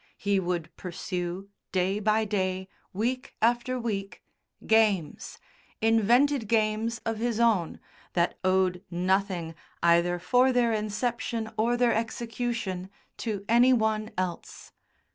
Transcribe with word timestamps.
He 0.17 0.39
would 0.39 0.75
pursue, 0.75 1.49
day 1.71 1.99
by 1.99 2.25
day, 2.25 2.67
week 2.91 3.35
after 3.39 3.79
week, 3.79 4.23
games, 4.65 5.37
invented 5.79 6.47
games 6.47 6.97
of 7.05 7.19
his 7.19 7.39
own, 7.39 7.79
that 8.13 8.39
owed 8.43 8.83
nothing, 8.89 9.53
either 9.83 10.17
for 10.17 10.51
their 10.51 10.73
inception 10.73 11.51
or 11.55 11.77
their 11.77 11.93
execution, 11.93 12.89
to 13.17 13.45
any 13.47 13.73
one 13.73 14.09
else. 14.17 14.71